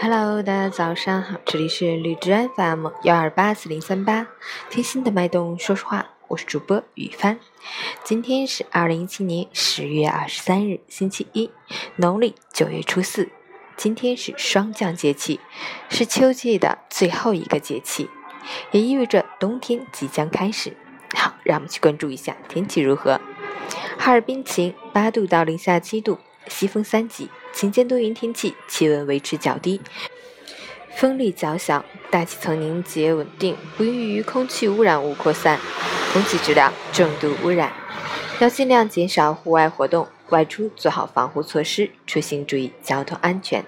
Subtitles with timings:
[0.00, 4.26] Hello，大家早上好，这里是荔枝 FM 幺二八四零三八，
[4.70, 7.38] 贴心的脉动说实话，我是主播雨帆。
[8.02, 11.50] 今天是二零一七年十月二十三日，星期一，
[11.96, 13.28] 农历九月初四。
[13.76, 15.40] 今天是霜降节气，
[15.88, 18.08] 是秋季的最后一个节气，
[18.70, 20.76] 也意味着冬天即将开始。
[21.14, 23.20] 好，让我们去关注一下天气如何。
[23.98, 26.18] 哈尔滨晴，八度到零下七度，
[26.48, 27.30] 西风三级，
[27.62, 29.80] 晴间多云天气，气温维持较低，
[30.96, 35.60] 风力较小，大气层凝结稳定，不易于空气污染物扩散，
[36.12, 37.72] 空气质量重度污染，
[38.40, 43.64] 要尽量减少户外活动，外出做好防护措施，出行注意交通安全。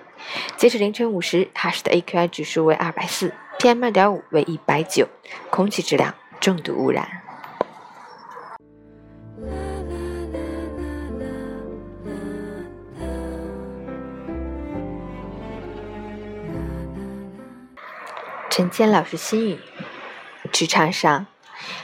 [0.56, 5.06] 截止凌晨五时，哈市的 AQI 指数为二百四，PM 二点五为一百九，
[5.50, 7.23] 空气质量重度污染。
[18.56, 19.58] 陈坚老师心语：
[20.52, 21.26] 职场上，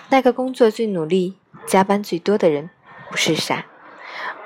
[0.08, 2.70] 那个工作最努力、加班最多的人，
[3.10, 3.66] 不是傻，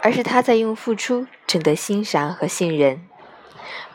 [0.01, 3.07] 而是他在用付出挣得欣赏和信任。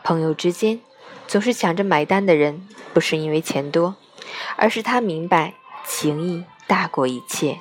[0.04, 0.80] 朋友之间，
[1.26, 3.96] 总是抢着买单的人，不是因为钱多，
[4.54, 7.58] 而是他明白情谊大过一切。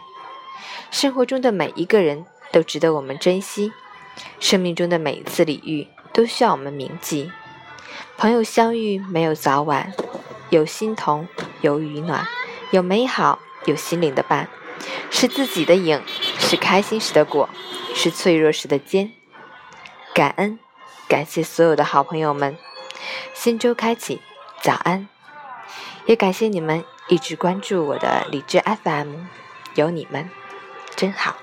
[0.92, 3.72] 生活中的每一个人都值得我们珍惜，
[4.40, 7.32] 生命中的每一次礼遇都需要我们铭记。
[8.20, 9.92] 朋友相遇没有早晚。
[10.50, 11.28] 有心同，
[11.62, 12.28] 有雨暖，
[12.72, 14.50] 有美好，有心灵的伴，
[15.12, 16.02] 是自己的影，
[16.40, 17.48] 是开心时的果，
[17.94, 19.12] 是脆弱时的坚。
[20.14, 20.60] 感恩，
[21.08, 22.58] 感谢所有的好朋友们。
[23.34, 24.22] 新周开启，
[24.62, 25.08] 早安！
[26.06, 29.26] 也感谢你们一直关注我的理智 FM，
[29.76, 30.30] 有你们
[30.96, 31.36] 真好。